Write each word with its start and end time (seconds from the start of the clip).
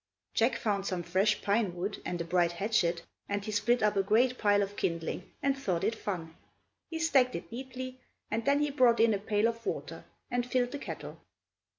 Jack 0.33 0.55
found 0.55 0.87
some 0.87 1.03
fresh 1.03 1.43
pine 1.43 1.75
wood 1.75 2.01
and 2.03 2.19
a 2.19 2.23
bright 2.25 2.53
hatchet, 2.53 3.03
and 3.29 3.45
he 3.45 3.51
split 3.51 3.83
up 3.83 3.95
a 3.95 4.01
great 4.01 4.39
pile 4.39 4.63
of 4.63 4.75
kindling 4.75 5.31
and 5.43 5.55
thought 5.55 5.83
it 5.83 5.93
fun. 5.93 6.35
He 6.89 6.97
stacked 6.97 7.35
it 7.35 7.51
neatly, 7.51 7.99
and 8.31 8.43
then 8.43 8.61
he 8.61 8.71
brought 8.71 8.99
in 8.99 9.13
a 9.13 9.19
pail 9.19 9.47
of 9.47 9.63
water 9.63 10.03
and 10.31 10.43
filled 10.43 10.71
the 10.71 10.79
kettle. 10.79 11.21